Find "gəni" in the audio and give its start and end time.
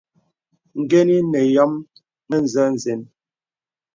0.89-1.17